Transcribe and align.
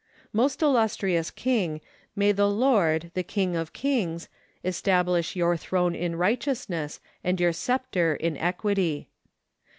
Most 0.33 0.63
illustrious 0.63 1.29
King, 1.29 1.79
may 2.15 2.31
the 2.31 2.49
Lord, 2.49 3.11
the 3.13 3.21
King 3.21 3.55
of 3.55 3.71
kings, 3.71 4.29
establish 4.65 5.35
your 5.35 5.55
throne 5.55 5.93
in 5.93 6.15
righteousness 6.15 6.99
and 7.23 7.39
your 7.39 7.53
sceptre 7.53 8.15
in 8.15 8.35
equity. 8.37 9.09